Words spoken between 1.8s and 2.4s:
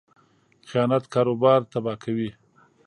کوي.